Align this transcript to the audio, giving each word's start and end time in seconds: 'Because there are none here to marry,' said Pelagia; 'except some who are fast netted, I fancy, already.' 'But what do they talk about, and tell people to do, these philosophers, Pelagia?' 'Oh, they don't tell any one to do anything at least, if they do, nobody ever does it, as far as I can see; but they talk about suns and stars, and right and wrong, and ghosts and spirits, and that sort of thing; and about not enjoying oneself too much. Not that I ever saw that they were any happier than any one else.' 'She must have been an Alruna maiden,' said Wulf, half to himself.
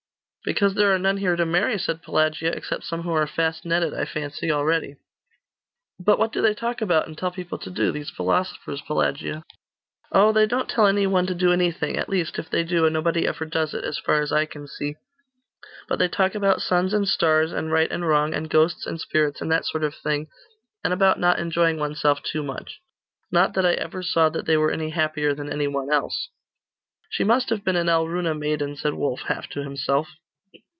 'Because 0.43 0.73
there 0.73 0.91
are 0.91 0.97
none 0.97 1.17
here 1.17 1.35
to 1.35 1.45
marry,' 1.45 1.77
said 1.77 2.01
Pelagia; 2.01 2.51
'except 2.51 2.83
some 2.85 3.03
who 3.03 3.11
are 3.11 3.27
fast 3.27 3.63
netted, 3.63 3.93
I 3.93 4.05
fancy, 4.05 4.49
already.' 4.49 4.95
'But 5.99 6.17
what 6.17 6.31
do 6.33 6.41
they 6.41 6.55
talk 6.55 6.81
about, 6.81 7.05
and 7.05 7.15
tell 7.15 7.29
people 7.29 7.59
to 7.59 7.69
do, 7.69 7.91
these 7.91 8.09
philosophers, 8.09 8.81
Pelagia?' 8.81 9.43
'Oh, 10.11 10.31
they 10.31 10.47
don't 10.47 10.67
tell 10.67 10.87
any 10.87 11.05
one 11.05 11.27
to 11.27 11.35
do 11.35 11.51
anything 11.53 11.95
at 11.95 12.09
least, 12.09 12.39
if 12.39 12.49
they 12.49 12.63
do, 12.63 12.89
nobody 12.89 13.27
ever 13.27 13.45
does 13.45 13.75
it, 13.75 13.83
as 13.85 13.99
far 13.99 14.19
as 14.19 14.31
I 14.31 14.47
can 14.47 14.65
see; 14.67 14.95
but 15.87 15.99
they 15.99 16.07
talk 16.07 16.33
about 16.33 16.63
suns 16.63 16.91
and 16.91 17.07
stars, 17.07 17.51
and 17.51 17.71
right 17.71 17.91
and 17.91 18.07
wrong, 18.07 18.33
and 18.33 18.49
ghosts 18.49 18.87
and 18.87 18.99
spirits, 18.99 19.41
and 19.41 19.51
that 19.51 19.65
sort 19.67 19.83
of 19.83 19.93
thing; 19.93 20.25
and 20.83 20.91
about 20.91 21.19
not 21.19 21.37
enjoying 21.37 21.77
oneself 21.77 22.23
too 22.23 22.41
much. 22.41 22.81
Not 23.31 23.53
that 23.53 23.65
I 23.67 23.73
ever 23.73 24.01
saw 24.01 24.29
that 24.29 24.47
they 24.47 24.57
were 24.57 24.71
any 24.71 24.89
happier 24.89 25.35
than 25.35 25.53
any 25.53 25.67
one 25.67 25.93
else.' 25.93 26.29
'She 27.11 27.23
must 27.25 27.51
have 27.51 27.63
been 27.63 27.75
an 27.75 27.85
Alruna 27.89 28.33
maiden,' 28.33 28.75
said 28.75 28.95
Wulf, 28.95 29.21
half 29.27 29.47
to 29.49 29.61
himself. 29.61 30.07